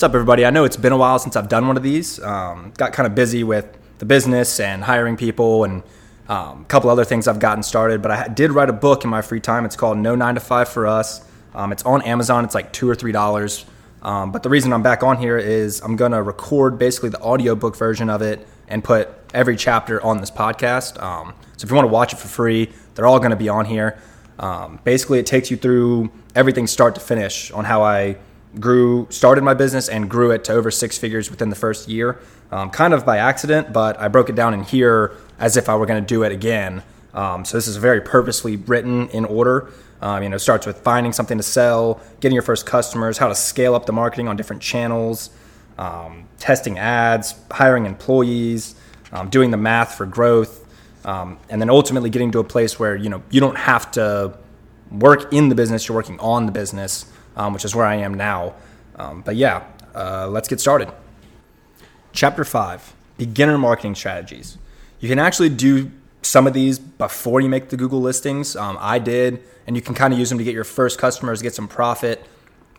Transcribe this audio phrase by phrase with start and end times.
[0.00, 0.46] What's up, everybody?
[0.46, 2.18] I know it's been a while since I've done one of these.
[2.22, 3.66] Um, got kind of busy with
[3.98, 5.82] the business and hiring people and
[6.26, 9.10] um, a couple other things I've gotten started, but I did write a book in
[9.10, 9.66] my free time.
[9.66, 11.22] It's called No 9 to 5 for Us.
[11.54, 13.66] Um, it's on Amazon, it's like two or three dollars.
[14.00, 17.20] Um, but the reason I'm back on here is I'm going to record basically the
[17.20, 20.98] audiobook version of it and put every chapter on this podcast.
[21.02, 23.50] Um, so if you want to watch it for free, they're all going to be
[23.50, 24.00] on here.
[24.38, 28.16] Um, basically, it takes you through everything start to finish on how I
[28.58, 32.20] grew, started my business and grew it to over six figures within the first year,
[32.50, 35.76] um, kind of by accident, but I broke it down in here as if I
[35.76, 36.82] were going to do it again.
[37.14, 39.70] Um, so this is very purposely written in order.
[40.02, 43.34] Um, you know, starts with finding something to sell, getting your first customers, how to
[43.34, 45.28] scale up the marketing on different channels,
[45.78, 48.74] um, testing ads, hiring employees,
[49.12, 50.66] um, doing the math for growth,
[51.04, 54.38] um, and then ultimately getting to a place where you know you don't have to
[54.90, 57.04] work in the business; you're working on the business
[57.36, 58.54] um, which is where I am now.
[58.96, 60.92] Um, but yeah, uh, let's get started.
[62.12, 64.56] Chapter five beginner marketing strategies.
[64.98, 65.90] You can actually do
[66.22, 68.56] some of these before you make the Google listings.
[68.56, 71.42] Um, I did, and you can kind of use them to get your first customers,
[71.42, 72.24] get some profit,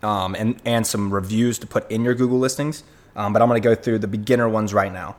[0.04, 2.84] um, and, and some reviews to put in your Google listings.
[3.16, 5.16] Um, but I'm going to go through the beginner ones right now.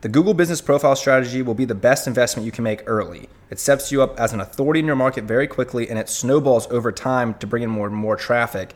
[0.00, 3.28] The Google Business Profile strategy will be the best investment you can make early.
[3.50, 6.68] It sets you up as an authority in your market very quickly and it snowballs
[6.70, 8.74] over time to bring in more and more traffic.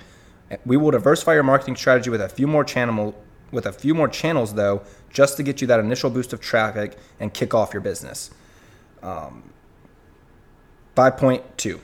[0.67, 3.15] We will diversify your marketing strategy with a few more channel
[3.53, 6.99] with a few more channels though, just to get you that initial boost of traffic
[7.21, 8.31] and kick off your business.
[9.01, 9.53] Um,
[10.97, 11.79] 5.2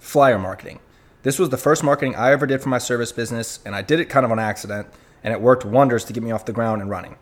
[0.00, 0.80] Flyer marketing.
[1.22, 4.00] This was the first marketing I ever did for my service business, and I did
[4.00, 4.88] it kind of on accident,
[5.22, 7.16] and it worked wonders to get me off the ground and running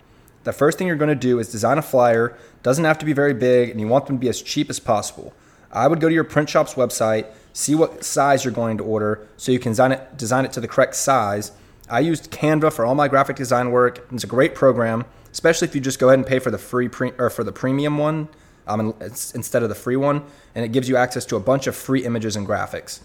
[0.47, 2.37] the first thing you're going to do is design a flyer.
[2.63, 4.81] Doesn't have to be very big, and you want them to be as cheap as
[4.81, 5.35] possible.
[5.71, 9.27] I would go to your print shop's website, see what size you're going to order,
[9.37, 11.53] so you can design it, design it to the correct size.
[11.91, 14.07] I used Canva for all my graphic design work.
[14.11, 16.89] It's a great program, especially if you just go ahead and pay for the free
[16.89, 18.29] pre, or for the premium one
[18.67, 20.25] um, instead of the free one,
[20.55, 23.01] and it gives you access to a bunch of free images and graphics.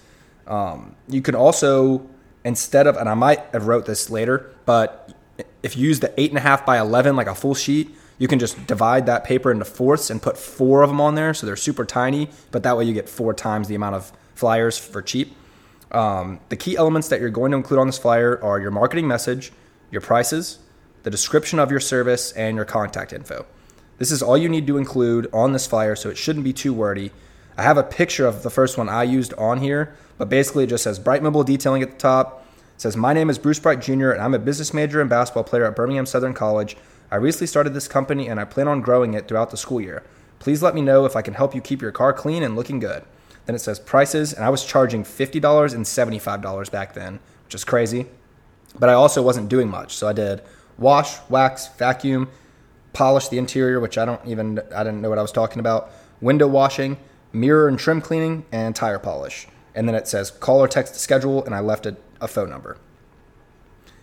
[0.47, 2.07] Um, you can also
[2.43, 5.13] instead of, and I might have wrote this later, but
[5.63, 8.27] if you use the eight and a half by 11, like a full sheet, you
[8.27, 11.33] can just divide that paper into fourths and put four of them on there.
[11.33, 14.77] So they're super tiny, but that way you get four times the amount of flyers
[14.77, 15.35] for cheap.
[15.91, 19.07] Um, the key elements that you're going to include on this flyer are your marketing
[19.07, 19.51] message,
[19.89, 20.59] your prices,
[21.03, 23.45] the description of your service, and your contact info.
[23.97, 26.73] This is all you need to include on this flyer, so it shouldn't be too
[26.73, 27.11] wordy.
[27.57, 30.67] I have a picture of the first one I used on here, but basically it
[30.67, 32.40] just says Bright Mobile Detailing at the top,
[32.81, 35.65] says, My name is Bruce Bright Jr., and I'm a business major and basketball player
[35.65, 36.75] at Birmingham Southern College.
[37.11, 40.01] I recently started this company and I plan on growing it throughout the school year.
[40.39, 42.79] Please let me know if I can help you keep your car clean and looking
[42.79, 43.03] good.
[43.45, 47.63] Then it says prices, and I was charging $50 and $75 back then, which is
[47.63, 48.07] crazy.
[48.79, 49.93] But I also wasn't doing much.
[49.93, 50.41] So I did
[50.79, 52.29] wash, wax, vacuum,
[52.93, 55.91] polish the interior, which I don't even, I didn't know what I was talking about,
[56.19, 56.97] window washing,
[57.31, 59.47] mirror and trim cleaning, and tire polish.
[59.75, 62.49] And then it says call or text to schedule, and I left it a phone
[62.49, 62.77] number.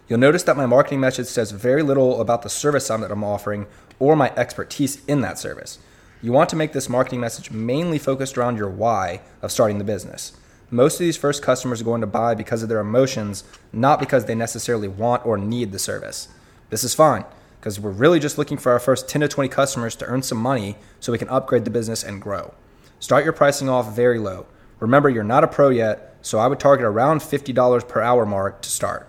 [0.08, 3.24] You'll notice that my marketing message says very little about the service I'm that I'm
[3.24, 3.66] offering
[3.98, 5.78] or my expertise in that service.
[6.20, 9.84] You want to make this marketing message mainly focused around your why of starting the
[9.84, 10.32] business.
[10.70, 14.24] Most of these first customers are going to buy because of their emotions, not because
[14.24, 16.28] they necessarily want or need the service.
[16.70, 17.24] This is fine
[17.60, 20.38] because we're really just looking for our first 10 to 20 customers to earn some
[20.38, 22.54] money so we can upgrade the business and grow.
[23.00, 24.46] Start your pricing off very low.
[24.80, 28.62] Remember, you're not a pro yet, so I would target around $50 per hour mark
[28.62, 29.08] to start.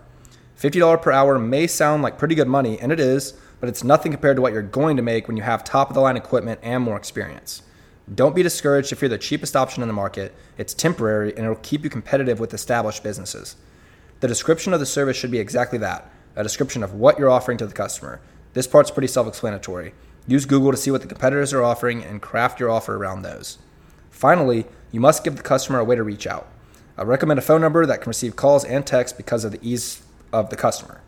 [0.59, 4.11] $50 per hour may sound like pretty good money, and it is, but it's nothing
[4.11, 6.59] compared to what you're going to make when you have top of the line equipment
[6.63, 7.61] and more experience.
[8.13, 10.33] Don't be discouraged if you're the cheapest option in the market.
[10.57, 13.55] It's temporary and it'll keep you competitive with established businesses.
[14.21, 17.57] The description of the service should be exactly that a description of what you're offering
[17.57, 18.21] to the customer.
[18.53, 19.93] This part's pretty self explanatory.
[20.25, 23.57] Use Google to see what the competitors are offering and craft your offer around those.
[24.19, 26.45] Finally, you must give the customer a way to reach out.
[26.97, 30.01] I recommend a phone number that can receive calls and texts because of the ease
[30.33, 30.99] of the customer,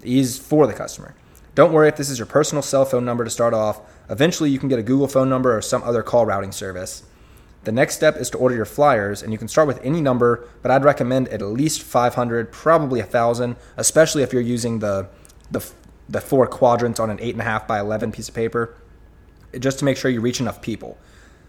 [0.00, 1.14] the ease for the customer.
[1.54, 3.82] Don't worry if this is your personal cell phone number to start off.
[4.10, 7.04] Eventually, you can get a Google phone number or some other call routing service.
[7.62, 10.48] The next step is to order your flyers, and you can start with any number,
[10.60, 15.08] but I'd recommend at least 500, probably 1,000, especially if you're using the,
[15.52, 15.64] the,
[16.08, 18.74] the four quadrants on an 8.5 by 11 piece of paper,
[19.56, 20.98] just to make sure you reach enough people.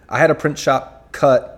[0.07, 1.57] I had a print shop cut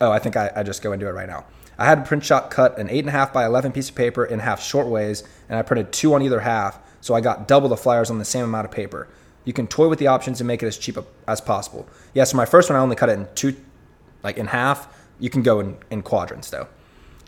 [0.00, 1.46] Oh, I think I, I just go into it right now.
[1.78, 4.62] I had a print shop cut an 8.5 by 11 piece of paper in half
[4.62, 8.10] short ways, and I printed two on either half, so I got double the flyers
[8.10, 9.08] on the same amount of paper.
[9.44, 10.98] You can toy with the options and make it as cheap
[11.28, 11.88] as possible.
[12.14, 13.56] Yeah, so my first one, I only cut it in two,
[14.22, 14.88] like in half.
[15.18, 16.68] You can go in, in quadrants, though.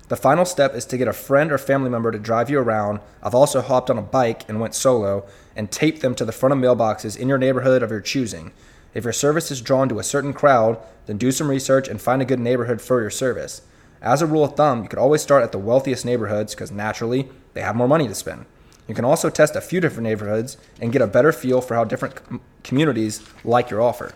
[0.08, 3.00] The final step is to get a friend or family member to drive you around.
[3.22, 6.54] I've also hopped on a bike and went solo and taped them to the front
[6.54, 8.52] of mailboxes in your neighborhood of your choosing.
[8.94, 12.22] If your service is drawn to a certain crowd, then do some research and find
[12.22, 13.62] a good neighborhood for your service.
[14.00, 17.28] As a rule of thumb, you could always start at the wealthiest neighborhoods because naturally
[17.54, 18.46] they have more money to spend.
[18.86, 21.84] You can also test a few different neighborhoods and get a better feel for how
[21.84, 24.14] different com- communities like your offer.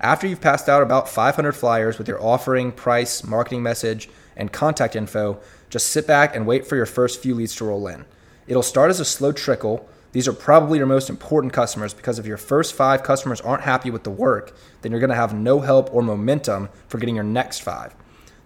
[0.00, 4.96] After you've passed out about 500 flyers with your offering, price, marketing message, and contact
[4.96, 5.40] info,
[5.70, 8.04] just sit back and wait for your first few leads to roll in.
[8.46, 9.88] It'll start as a slow trickle.
[10.14, 13.90] These are probably your most important customers because if your first five customers aren't happy
[13.90, 17.24] with the work, then you're going to have no help or momentum for getting your
[17.24, 17.96] next five.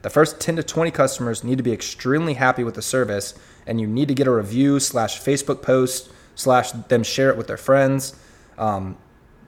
[0.00, 3.34] The first 10 to 20 customers need to be extremely happy with the service,
[3.66, 7.48] and you need to get a review slash Facebook post slash them share it with
[7.48, 8.18] their friends
[8.56, 8.96] um,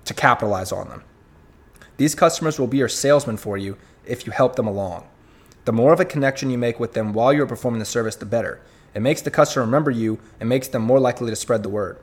[0.05, 1.03] to capitalize on them.
[1.97, 5.09] These customers will be your salesmen for you if you help them along.
[5.65, 8.27] The more of a connection you make with them while you're performing the service, the
[8.27, 8.61] better.
[8.95, 11.99] It makes the customer remember you and makes them more likely to spread the word.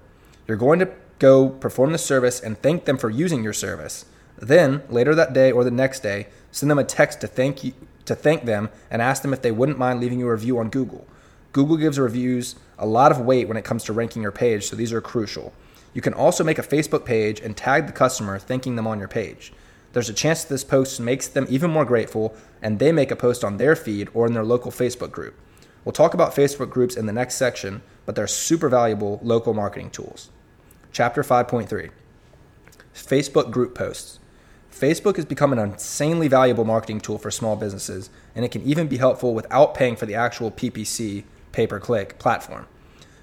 [0.48, 0.90] You're going to
[1.20, 4.06] go perform the service and thank them for using your service.
[4.38, 7.74] Then, later that day or the next day, send them a text to thank you
[8.06, 10.70] to thank them and ask them if they wouldn't mind leaving you a review on
[10.70, 11.06] Google.
[11.52, 14.76] Google gives reviews a lot of weight when it comes to ranking your page, so
[14.76, 15.52] these are crucial.
[15.94, 19.08] You can also make a Facebook page and tag the customer thanking them on your
[19.08, 19.52] page.
[19.92, 23.16] There's a chance that this post makes them even more grateful and they make a
[23.16, 25.36] post on their feed or in their local Facebook group.
[25.84, 29.90] We'll talk about Facebook groups in the next section, but they're super valuable local marketing
[29.90, 30.30] tools.
[30.92, 31.92] Chapter 5.3
[32.96, 34.20] Facebook group posts.
[34.72, 38.88] Facebook has become an insanely valuable marketing tool for small businesses, and it can even
[38.88, 42.68] be helpful without paying for the actual PPC, pay per click, platform.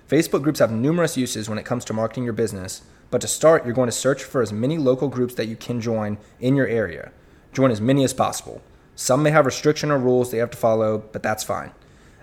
[0.09, 3.65] Facebook groups have numerous uses when it comes to marketing your business, but to start,
[3.65, 6.67] you're going to search for as many local groups that you can join in your
[6.67, 7.13] area.
[7.53, 8.61] Join as many as possible.
[8.97, 11.73] Some may have restriction or rules they have to follow, but that's fine.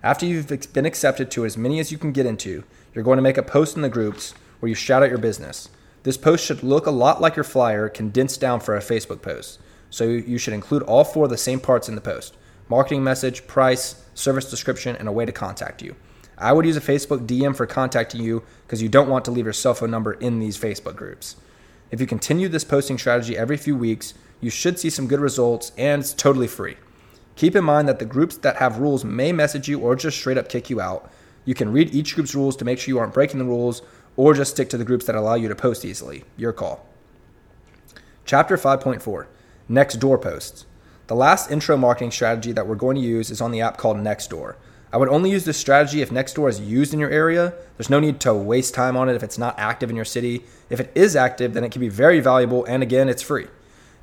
[0.03, 2.63] After you've been accepted to as many as you can get into,
[2.93, 5.69] you're going to make a post in the groups where you shout out your business.
[6.03, 9.59] This post should look a lot like your flyer condensed down for a Facebook post.
[9.89, 12.37] So you should include all four of the same parts in the post
[12.69, 15.93] marketing message, price, service description, and a way to contact you.
[16.37, 19.45] I would use a Facebook DM for contacting you because you don't want to leave
[19.45, 21.35] your cell phone number in these Facebook groups.
[21.91, 25.73] If you continue this posting strategy every few weeks, you should see some good results
[25.77, 26.77] and it's totally free.
[27.35, 30.37] Keep in mind that the groups that have rules may message you or just straight
[30.37, 31.11] up kick you out.
[31.43, 33.81] You can read each group's rules to make sure you aren't breaking the rules
[34.15, 36.23] or just stick to the groups that allow you to post easily.
[36.37, 36.85] Your call.
[38.25, 39.27] Chapter 5.4
[39.69, 40.65] Nextdoor Posts.
[41.07, 43.97] The last intro marketing strategy that we're going to use is on the app called
[43.97, 44.55] Nextdoor.
[44.93, 47.53] I would only use this strategy if Nextdoor is used in your area.
[47.77, 50.43] There's no need to waste time on it if it's not active in your city.
[50.69, 53.47] If it is active, then it can be very valuable, and again, it's free.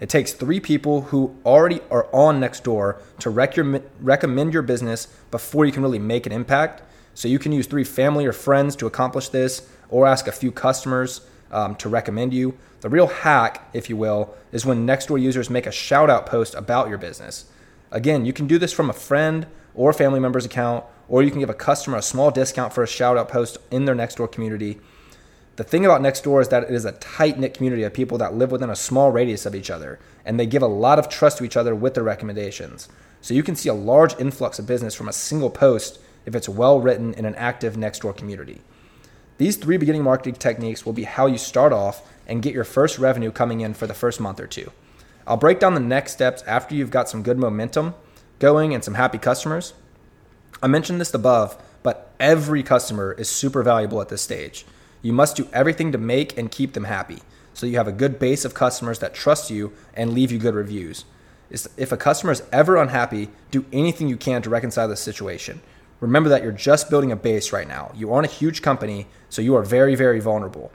[0.00, 3.56] It takes three people who already are on Nextdoor to rec
[4.00, 6.82] recommend your business before you can really make an impact.
[7.19, 10.53] So you can use three family or friends to accomplish this, or ask a few
[10.53, 12.56] customers um, to recommend you.
[12.81, 16.55] The real hack, if you will, is when Nextdoor users make a shout out post
[16.55, 17.47] about your business.
[17.91, 21.41] Again, you can do this from a friend or family member's account, or you can
[21.41, 24.79] give a customer a small discount for a shout out post in their Nextdoor community.
[25.56, 28.35] The thing about Nextdoor is that it is a tight knit community of people that
[28.35, 31.38] live within a small radius of each other, and they give a lot of trust
[31.38, 32.88] to each other with their recommendations.
[33.20, 35.99] So you can see a large influx of business from a single post
[36.29, 38.61] if it's well written in an active Nextdoor community.
[39.39, 42.99] These three beginning marketing techniques will be how you start off and get your first
[42.99, 44.70] revenue coming in for the first month or two.
[45.27, 47.94] I'll break down the next steps after you've got some good momentum
[48.41, 49.73] going and some happy customers.
[50.63, 54.67] I mentioned this above, but every customer is super valuable at this stage.
[55.01, 57.20] You must do everything to make and keep them happy
[57.55, 60.55] so you have a good base of customers that trust you and leave you good
[60.55, 61.06] reviews.
[61.79, 65.63] If a customer is ever unhappy, do anything you can to reconcile the situation.
[66.00, 67.90] Remember that you're just building a base right now.
[67.94, 70.70] You aren't a huge company, so you are very, very vulnerable.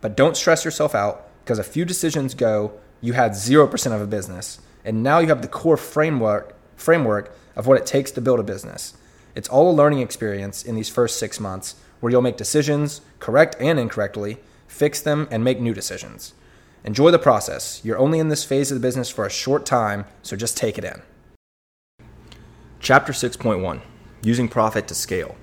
[0.00, 4.06] But don't stress yourself out because a few decisions go, you had 0% of a
[4.06, 4.60] business.
[4.84, 8.44] And now you have the core framework, framework of what it takes to build a
[8.44, 8.94] business.
[9.34, 13.56] It's all a learning experience in these first six months where you'll make decisions, correct
[13.58, 16.34] and incorrectly, fix them, and make new decisions.
[16.84, 17.80] Enjoy the process.
[17.82, 20.78] You're only in this phase of the business for a short time, so just take
[20.78, 21.02] it in.
[22.78, 23.80] Chapter 6.1
[24.26, 25.36] Using Profit to Scale.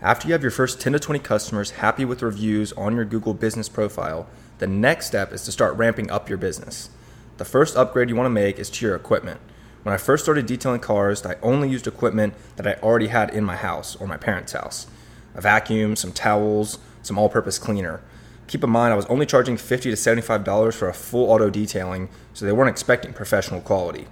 [0.00, 3.34] After you have your first 10 to 20 customers happy with reviews on your Google
[3.34, 4.26] business profile,
[4.60, 6.88] the next step is to start ramping up your business.
[7.36, 9.40] The first upgrade you want to make is to your equipment.
[9.82, 13.44] When I first started detailing cars, I only used equipment that I already had in
[13.44, 14.86] my house or my parents' house
[15.34, 18.00] a vacuum, some towels, some all purpose cleaner.
[18.46, 22.08] Keep in mind, I was only charging 50 to $75 for a full auto detailing,
[22.32, 24.06] so they weren't expecting professional quality.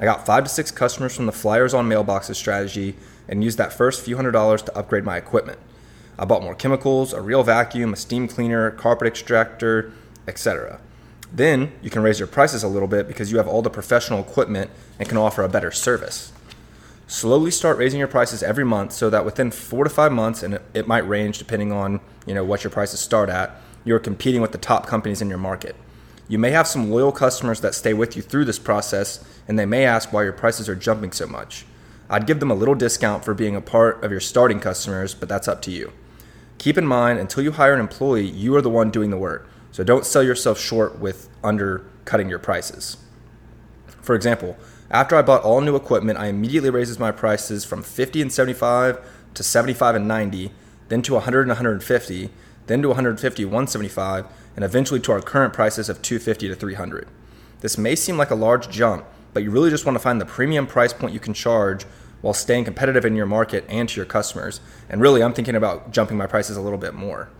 [0.00, 2.94] I got five to six customers from the flyers on mailboxes strategy
[3.28, 5.58] and used that first few hundred dollars to upgrade my equipment.
[6.18, 9.92] I bought more chemicals, a real vacuum, a steam cleaner, carpet extractor,
[10.26, 10.80] etc.
[11.32, 14.20] Then you can raise your prices a little bit because you have all the professional
[14.20, 16.32] equipment and can offer a better service.
[17.06, 20.60] Slowly start raising your prices every month so that within four to five months, and
[20.74, 24.52] it might range depending on you know what your prices start at, you're competing with
[24.52, 25.74] the top companies in your market.
[26.28, 29.64] You may have some loyal customers that stay with you through this process, and they
[29.64, 31.64] may ask why your prices are jumping so much.
[32.10, 35.28] I'd give them a little discount for being a part of your starting customers, but
[35.28, 35.92] that's up to you.
[36.58, 39.48] Keep in mind, until you hire an employee, you are the one doing the work.
[39.72, 42.98] So don't sell yourself short with undercutting your prices.
[44.02, 44.56] For example,
[44.90, 48.98] after I bought all new equipment, I immediately raises my prices from 50 and 75
[49.34, 50.50] to 75 and 90,
[50.88, 52.30] then to 100 and 150,
[52.68, 57.08] then to 150, 175, and eventually to our current prices of 250 to 300.
[57.60, 60.26] This may seem like a large jump, but you really just want to find the
[60.26, 61.84] premium price point you can charge
[62.20, 64.60] while staying competitive in your market and to your customers.
[64.88, 67.30] And really, I'm thinking about jumping my prices a little bit more.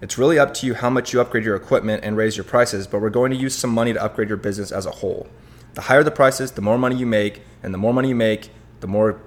[0.00, 2.86] It's really up to you how much you upgrade your equipment and raise your prices,
[2.86, 5.28] but we're going to use some money to upgrade your business as a whole.
[5.74, 8.50] The higher the prices, the more money you make, and the more money you make,
[8.80, 9.20] the more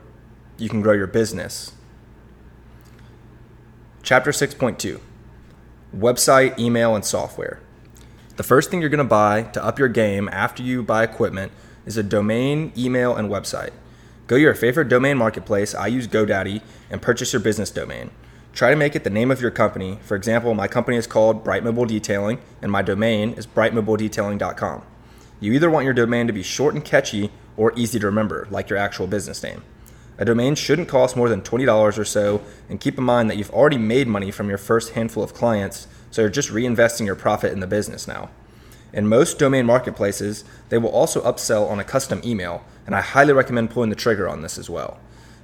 [0.57, 1.71] you can grow your business.
[4.03, 4.99] Chapter 6.2
[5.95, 7.61] Website, Email, and Software.
[8.35, 11.53] The first thing you're going to buy to up your game after you buy equipment
[11.85, 13.71] is a domain, email, and website.
[14.27, 18.11] Go to your favorite domain marketplace, I use GoDaddy, and purchase your business domain.
[18.51, 19.99] Try to make it the name of your company.
[20.01, 24.83] For example, my company is called Bright Mobile Detailing, and my domain is brightmobiledetailing.com.
[25.39, 28.69] You either want your domain to be short and catchy or easy to remember, like
[28.69, 29.63] your actual business name.
[30.17, 33.51] A domain shouldn't cost more than $20 or so, and keep in mind that you've
[33.51, 37.51] already made money from your first handful of clients, so you're just reinvesting your profit
[37.51, 38.29] in the business now.
[38.93, 43.33] In most domain marketplaces, they will also upsell on a custom email, and I highly
[43.33, 44.97] recommend pulling the trigger on this as well.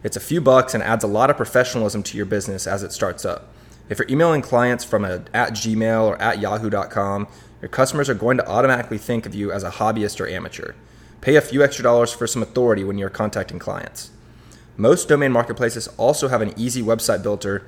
[0.04, 2.94] It's a few bucks and adds a lot of professionalism to your business as it
[2.94, 3.54] starts up.
[3.90, 7.28] If you're emailing clients from a, at Gmail or at yahoo.com,
[7.62, 10.74] your customers are going to automatically think of you as a hobbyist or amateur.
[11.20, 14.12] Pay a few extra dollars for some authority when you're contacting clients.
[14.82, 17.68] Most domain marketplaces also have an easy website builder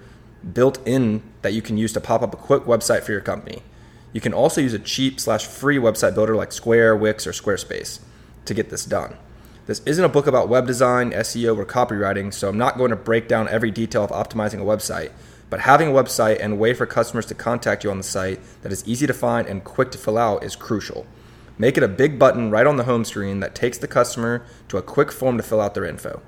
[0.52, 3.62] built in that you can use to pop up a quick website for your company.
[4.14, 8.00] You can also use a cheap slash free website builder like Square, Wix, or Squarespace
[8.46, 9.16] to get this done.
[9.68, 12.96] This isn't a book about web design, SEO, or copywriting, so I'm not going to
[12.96, 15.12] break down every detail of optimizing a website.
[15.52, 18.40] But having a website and a way for customers to contact you on the site
[18.64, 21.06] that is easy to find and quick to fill out is crucial.
[21.60, 24.78] Make it a big button right on the home screen that takes the customer to
[24.78, 26.20] a quick form to fill out their info.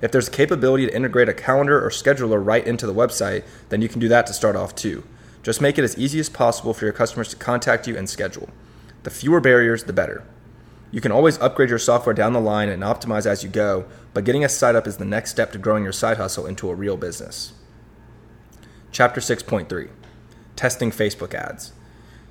[0.00, 3.82] If there's a capability to integrate a calendar or scheduler right into the website, then
[3.82, 5.04] you can do that to start off too.
[5.42, 8.48] Just make it as easy as possible for your customers to contact you and schedule.
[9.02, 10.24] The fewer barriers, the better.
[10.90, 14.24] You can always upgrade your software down the line and optimize as you go, but
[14.24, 16.74] getting a site up is the next step to growing your side hustle into a
[16.74, 17.52] real business.
[18.90, 19.88] Chapter 6.3
[20.56, 21.72] Testing Facebook Ads.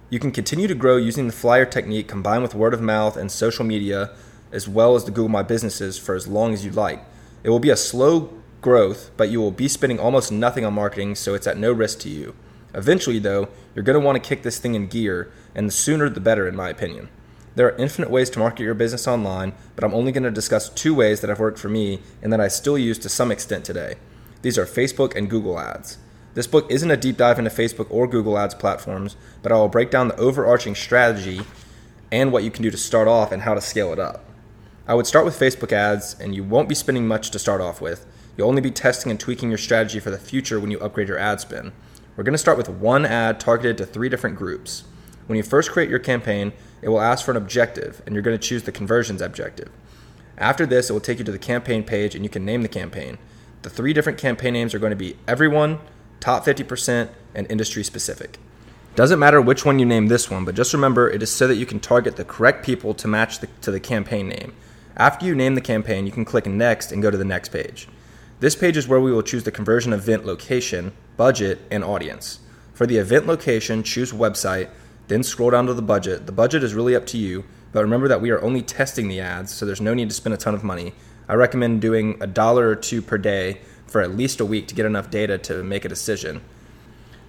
[0.09, 3.31] You can continue to grow using the flyer technique combined with word of mouth and
[3.31, 4.11] social media,
[4.51, 7.03] as well as the Google My Businesses, for as long as you'd like.
[7.43, 11.15] It will be a slow growth, but you will be spending almost nothing on marketing,
[11.15, 12.35] so it's at no risk to you.
[12.73, 16.09] Eventually, though, you're going to want to kick this thing in gear, and the sooner
[16.09, 17.09] the better, in my opinion.
[17.55, 20.69] There are infinite ways to market your business online, but I'm only going to discuss
[20.69, 23.65] two ways that have worked for me and that I still use to some extent
[23.65, 23.95] today.
[24.43, 25.97] These are Facebook and Google Ads.
[26.35, 29.67] This book isn't a deep dive into Facebook or Google Ads platforms, but I will
[29.67, 31.41] break down the overarching strategy
[32.11, 34.28] and what you can do to start off and how to scale it up.
[34.89, 37.79] I would start with Facebook ads, and you won't be spending much to start off
[37.79, 38.07] with.
[38.35, 41.19] You'll only be testing and tweaking your strategy for the future when you upgrade your
[41.19, 41.73] ad spend.
[42.17, 44.85] We're going to start with one ad targeted to three different groups.
[45.27, 48.35] When you first create your campaign, it will ask for an objective, and you're going
[48.35, 49.69] to choose the conversions objective.
[50.39, 52.67] After this, it will take you to the campaign page, and you can name the
[52.67, 53.19] campaign.
[53.61, 55.77] The three different campaign names are going to be Everyone,
[56.19, 58.39] Top 50%, and Industry Specific.
[58.95, 61.57] Doesn't matter which one you name this one, but just remember it is so that
[61.57, 64.55] you can target the correct people to match the, to the campaign name.
[64.97, 67.87] After you name the campaign, you can click Next and go to the next page.
[68.39, 72.39] This page is where we will choose the conversion event location, budget, and audience.
[72.73, 74.69] For the event location, choose website,
[75.09, 76.25] then scroll down to the budget.
[76.25, 79.19] The budget is really up to you, but remember that we are only testing the
[79.19, 80.93] ads, so there's no need to spend a ton of money.
[81.27, 84.75] I recommend doing a dollar or two per day for at least a week to
[84.75, 86.41] get enough data to make a decision.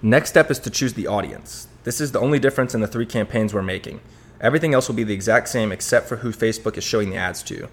[0.01, 1.67] Next step is to choose the audience.
[1.83, 3.99] This is the only difference in the three campaigns we're making.
[4.41, 7.43] Everything else will be the exact same except for who Facebook is showing the ads
[7.43, 7.69] to.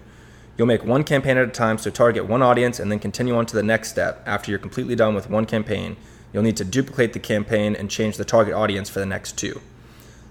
[0.55, 3.45] You'll make one campaign at a time, so target one audience and then continue on
[3.47, 4.21] to the next step.
[4.25, 5.97] After you're completely done with one campaign,
[6.31, 9.61] you'll need to duplicate the campaign and change the target audience for the next two.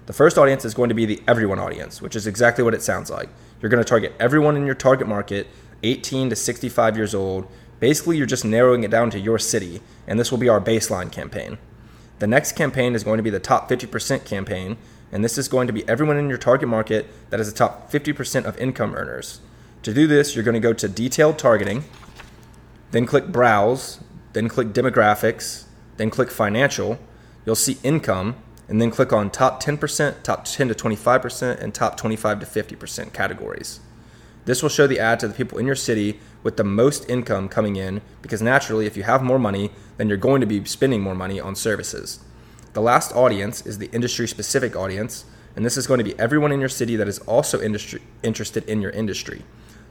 [0.05, 2.81] The first audience is going to be the everyone audience, which is exactly what it
[2.81, 3.29] sounds like.
[3.61, 5.47] You're going to target everyone in your target market,
[5.83, 7.47] 18 to 65 years old.
[7.79, 11.11] Basically, you're just narrowing it down to your city, and this will be our baseline
[11.11, 11.57] campaign.
[12.19, 14.77] The next campaign is going to be the top 50% campaign,
[15.11, 17.91] and this is going to be everyone in your target market that is the top
[17.91, 19.41] 50% of income earners.
[19.83, 21.83] To do this, you're going to go to detailed targeting,
[22.91, 23.99] then click browse,
[24.33, 25.65] then click demographics,
[25.97, 26.99] then click financial.
[27.45, 28.35] You'll see income,
[28.67, 33.13] and then click on top 10%, top 10 to 25%, and top 25 to 50%
[33.13, 33.79] categories.
[34.45, 37.49] This will show the ad to the people in your city with the most income
[37.49, 41.01] coming in because naturally, if you have more money, then you're going to be spending
[41.01, 42.19] more money on services.
[42.79, 46.53] The last audience is the industry specific audience, and this is going to be everyone
[46.53, 49.41] in your city that is also industry, interested in your industry.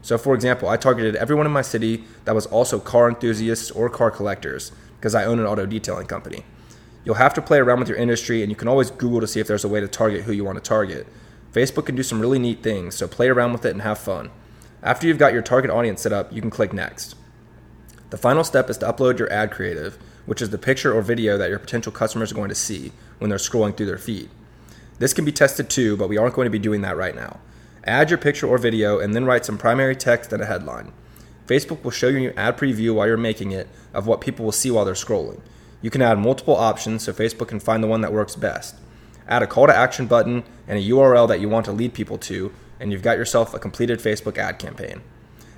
[0.00, 3.90] So, for example, I targeted everyone in my city that was also car enthusiasts or
[3.90, 6.47] car collectors because I own an auto detailing company.
[7.04, 9.38] You'll have to play around with your industry, and you can always Google to see
[9.38, 11.07] if there's a way to target who you want to target.
[11.52, 14.30] Facebook can do some really neat things, so play around with it and have fun.
[14.83, 17.16] After you've got your target audience set up, you can click Next.
[18.09, 19.99] The final step is to upload your ad creative,
[20.29, 23.31] which is the picture or video that your potential customers are going to see when
[23.31, 24.29] they're scrolling through their feed.
[24.99, 27.41] This can be tested too, but we aren't going to be doing that right now.
[27.85, 30.93] Add your picture or video and then write some primary text and a headline.
[31.47, 34.53] Facebook will show you an ad preview while you're making it of what people will
[34.53, 35.41] see while they're scrolling.
[35.81, 38.75] You can add multiple options so Facebook can find the one that works best.
[39.27, 42.19] Add a call to action button and a URL that you want to lead people
[42.19, 45.01] to, and you've got yourself a completed Facebook ad campaign.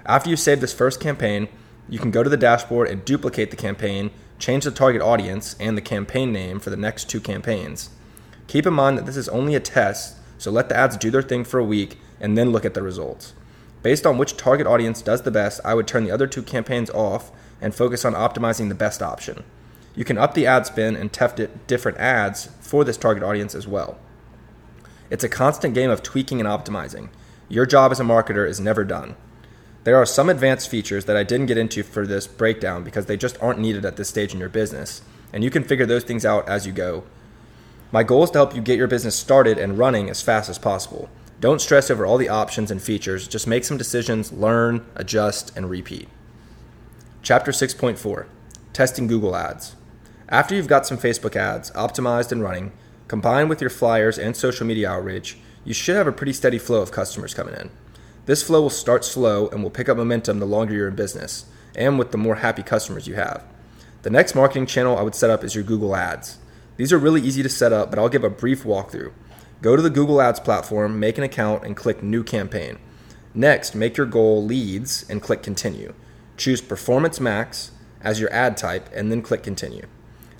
[0.07, 1.49] After you save this first campaign,
[1.89, 5.77] you can go to the dashboard and duplicate the campaign, change the target audience and
[5.77, 7.91] the campaign name for the next two campaigns.
[8.47, 11.23] Keep in mind that this is only a test, so let the ads do their
[11.23, 13.35] thing for a week and then look at the results.
[13.83, 16.91] Based on which target audience does the best, I would turn the other two campaigns
[16.91, 17.31] off
[17.61, 19.45] and focus on optimizing the best option.
[19.95, 23.69] You can up the ad spend and test different ads for this target audience as
[23.69, 23.99] well.
[25.11, 27.09] It's a constant game of tweaking and optimizing.
[27.49, 29.17] Your job as a marketer is never done.
[29.83, 33.17] There are some advanced features that I didn't get into for this breakdown because they
[33.17, 35.01] just aren't needed at this stage in your business,
[35.33, 37.05] and you can figure those things out as you go.
[37.91, 40.59] My goal is to help you get your business started and running as fast as
[40.59, 41.09] possible.
[41.41, 45.71] Don't stress over all the options and features, just make some decisions, learn, adjust, and
[45.71, 46.09] repeat.
[47.23, 48.27] Chapter 6.4
[48.75, 49.77] Testing Google Ads.
[50.29, 52.73] After you've got some Facebook ads optimized and running,
[53.09, 56.83] combined with your flyers and social media outreach, you should have a pretty steady flow
[56.83, 57.71] of customers coming in.
[58.31, 61.47] This flow will start slow and will pick up momentum the longer you're in business
[61.75, 63.43] and with the more happy customers you have.
[64.03, 66.39] The next marketing channel I would set up is your Google Ads.
[66.77, 69.11] These are really easy to set up, but I'll give a brief walkthrough.
[69.63, 72.79] Go to the Google Ads platform, make an account, and click New Campaign.
[73.35, 75.93] Next, make your goal leads and click Continue.
[76.37, 79.87] Choose Performance Max as your ad type and then click Continue.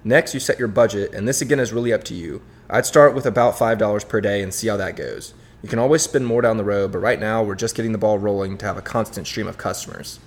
[0.05, 2.41] Next, you set your budget, and this again is really up to you.
[2.69, 5.35] I'd start with about $5 per day and see how that goes.
[5.63, 7.99] You can always spend more down the road, but right now we're just getting the
[7.99, 10.19] ball rolling to have a constant stream of customers.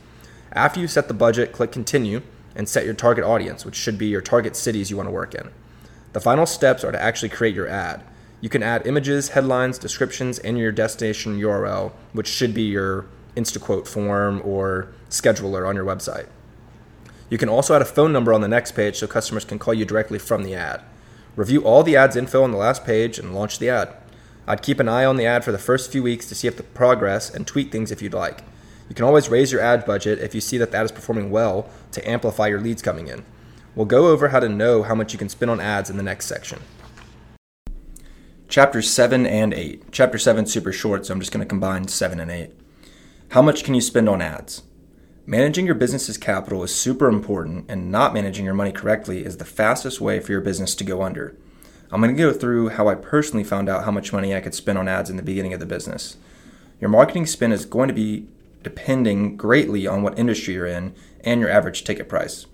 [0.51, 2.21] After you set the budget, click Continue
[2.55, 5.33] and set your target audience, which should be your target cities you want to work
[5.33, 5.49] in.
[6.13, 8.03] The final steps are to actually create your ad.
[8.39, 13.87] You can add images, headlines, descriptions, and your destination URL, which should be your InstaQuote
[13.87, 16.27] form or scheduler on your website.
[17.29, 19.73] You can also add a phone number on the next page so customers can call
[19.73, 20.81] you directly from the ad.
[21.35, 23.95] Review all the ad's info on the last page and launch the ad.
[24.47, 26.57] I'd keep an eye on the ad for the first few weeks to see if
[26.57, 28.43] the progress and tweak things if you'd like.
[28.89, 31.31] You can always raise your ad budget if you see that the ad is performing
[31.31, 33.23] well to amplify your leads coming in.
[33.75, 36.03] We'll go over how to know how much you can spend on ads in the
[36.03, 36.59] next section.
[38.49, 39.85] Chapters 7 and 8.
[39.91, 42.51] Chapter 7 super short, so I'm just going to combine 7 and 8.
[43.29, 44.61] How much can you spend on ads?
[45.25, 49.45] Managing your business's capital is super important, and not managing your money correctly is the
[49.45, 51.35] fastest way for your business to go under.
[51.91, 54.55] I'm going to go through how I personally found out how much money I could
[54.55, 56.17] spend on ads in the beginning of the business.
[56.79, 58.27] Your marketing spend is going to be
[58.63, 62.45] depending greatly on what industry you're in and your average ticket price.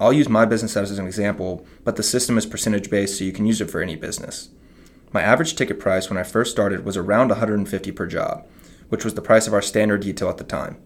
[0.00, 3.32] I'll use my business as an example, but the system is percentage based so you
[3.32, 4.48] can use it for any business.
[5.12, 8.46] My average ticket price when I first started was around 150 per job,
[8.88, 10.78] which was the price of our standard detail at the time.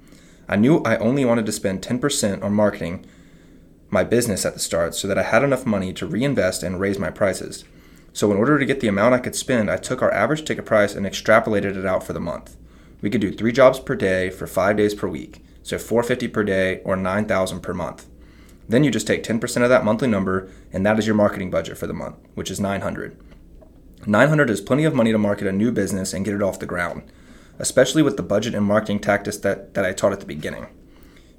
[0.48, 3.06] I knew I only wanted to spend 10% on marketing
[3.88, 6.98] my business at the start so that I had enough money to reinvest and raise
[6.98, 7.64] my prices.
[8.14, 10.64] So, in order to get the amount I could spend, I took our average ticket
[10.64, 12.56] price and extrapolated it out for the month.
[13.02, 16.44] We could do three jobs per day for five days per week, so 450 per
[16.44, 18.06] day or 9,000 per month.
[18.68, 21.76] Then you just take 10% of that monthly number, and that is your marketing budget
[21.76, 23.18] for the month, which is 900.
[24.06, 26.66] 900 is plenty of money to market a new business and get it off the
[26.66, 27.02] ground,
[27.58, 30.68] especially with the budget and marketing tactics that, that I taught at the beginning.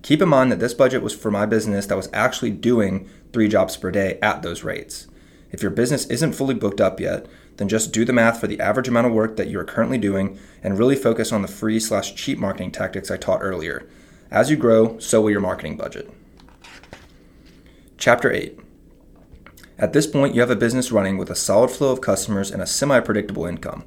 [0.01, 3.47] Keep in mind that this budget was for my business that was actually doing three
[3.47, 5.07] jobs per day at those rates.
[5.55, 8.59] If your business isn't fully booked up yet, then just do the math for the
[8.59, 11.79] average amount of work that you are currently doing and really focus on the free
[11.79, 13.87] slash cheap marketing tactics I taught earlier.
[14.29, 16.11] As you grow, so will your marketing budget.
[17.97, 18.59] Chapter 8
[19.77, 22.61] At this point, you have a business running with a solid flow of customers and
[22.61, 23.85] a semi predictable income.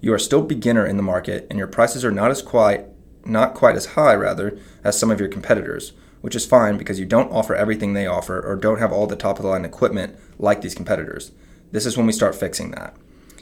[0.00, 2.86] You are still beginner in the market and your prices are not as quite
[3.26, 7.04] not quite as high rather as some of your competitors, which is fine because you
[7.04, 10.16] don't offer everything they offer or don't have all the top of the line equipment
[10.38, 11.32] like these competitors.
[11.72, 12.94] This is when we start fixing that.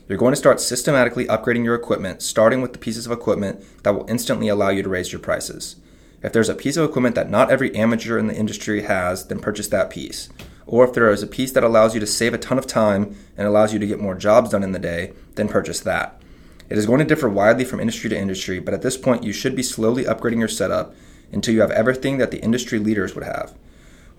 [0.08, 3.94] You're going to start systematically upgrading your equipment, starting with the pieces of equipment that
[3.94, 5.76] will instantly allow you to raise your prices.
[6.22, 9.40] If there's a piece of equipment that not every amateur in the industry has, then
[9.40, 10.28] purchase that piece.
[10.66, 13.16] Or if there is a piece that allows you to save a ton of time
[13.36, 16.20] and allows you to get more jobs done in the day, then purchase that.
[16.68, 19.32] It is going to differ widely from industry to industry, but at this point, you
[19.32, 20.94] should be slowly upgrading your setup
[21.32, 23.54] until you have everything that the industry leaders would have.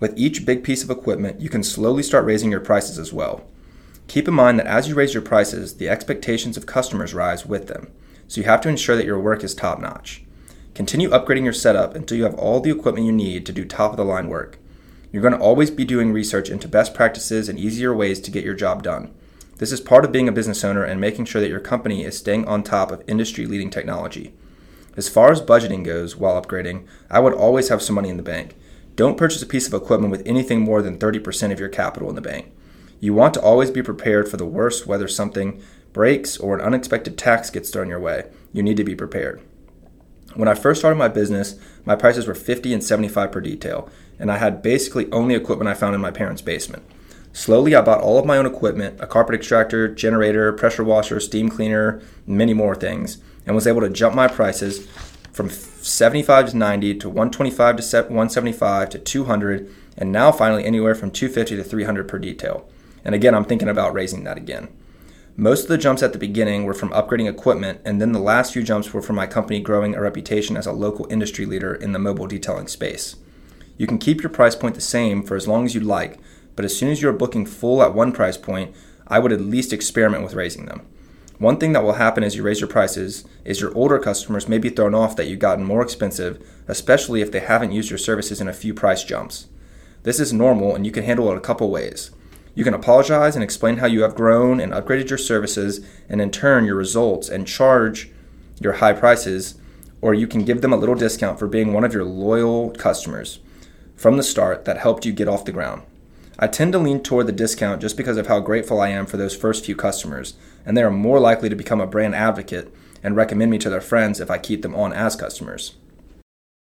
[0.00, 3.44] With each big piece of equipment, you can slowly start raising your prices as well.
[4.08, 7.68] Keep in mind that as you raise your prices, the expectations of customers rise with
[7.68, 7.90] them,
[8.28, 10.22] so you have to ensure that your work is top notch.
[10.74, 13.92] Continue upgrading your setup until you have all the equipment you need to do top
[13.92, 14.58] of the line work.
[15.12, 18.44] You're going to always be doing research into best practices and easier ways to get
[18.44, 19.14] your job done.
[19.58, 22.18] This is part of being a business owner and making sure that your company is
[22.18, 24.34] staying on top of industry leading technology.
[24.96, 28.24] As far as budgeting goes while upgrading, I would always have some money in the
[28.24, 28.56] bank.
[28.96, 32.14] Don't purchase a piece of equipment with anything more than 30% of your capital in
[32.14, 32.52] the bank.
[33.00, 35.60] You want to always be prepared for the worst whether something
[35.92, 38.30] breaks or an unexpected tax gets thrown your way.
[38.52, 39.42] You need to be prepared.
[40.34, 44.30] When I first started my business, my prices were 50 and 75 per detail, and
[44.30, 46.82] I had basically only equipment I found in my parents' basement.
[47.32, 51.48] Slowly, I bought all of my own equipment a carpet extractor, generator, pressure washer, steam
[51.48, 54.88] cleaner, many more things and was able to jump my prices
[55.34, 61.10] from 75 to 90 to 125 to 175 to 200 and now finally anywhere from
[61.10, 62.68] 250 to 300 per detail.
[63.04, 64.68] And again, I'm thinking about raising that again.
[65.36, 68.52] Most of the jumps at the beginning were from upgrading equipment, and then the last
[68.52, 71.90] few jumps were from my company growing a reputation as a local industry leader in
[71.90, 73.16] the mobile detailing space.
[73.76, 76.20] You can keep your price point the same for as long as you'd like,
[76.54, 78.72] but as soon as you're booking full at one price point,
[79.08, 80.86] I would at least experiment with raising them.
[81.38, 84.58] One thing that will happen as you raise your prices is your older customers may
[84.58, 88.40] be thrown off that you've gotten more expensive, especially if they haven't used your services
[88.40, 89.48] in a few price jumps.
[90.04, 92.12] This is normal and you can handle it a couple ways.
[92.54, 96.30] You can apologize and explain how you have grown and upgraded your services and in
[96.30, 98.10] turn your results and charge
[98.60, 99.56] your high prices,
[100.00, 103.40] or you can give them a little discount for being one of your loyal customers
[103.96, 105.82] from the start that helped you get off the ground.
[106.38, 109.16] I tend to lean toward the discount just because of how grateful I am for
[109.16, 112.72] those first few customers, and they are more likely to become a brand advocate
[113.02, 115.74] and recommend me to their friends if I keep them on as customers.